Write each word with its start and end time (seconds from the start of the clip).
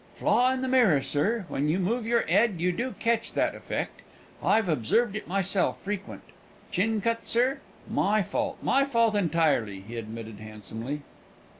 "Flaw 0.15 0.51
in 0.51 0.63
the 0.63 0.67
mirror, 0.67 1.03
sir; 1.03 1.45
when 1.47 1.69
you 1.69 1.77
move 1.77 2.07
your 2.07 2.25
'ed, 2.27 2.55
you 2.59 2.71
do 2.71 2.95
ketch 2.97 3.33
that 3.33 3.53
effect. 3.53 4.01
I've 4.41 4.67
observed 4.67 5.15
it 5.15 5.27
myself 5.27 5.79
frequent. 5.83 6.23
Chin 6.71 7.01
cut, 7.01 7.27
sir? 7.27 7.59
My 7.87 8.23
fault 8.23 8.57
my 8.63 8.83
fault 8.83 9.13
entirely," 9.15 9.81
he 9.81 9.97
admitted 9.97 10.39
handsomely. 10.39 11.03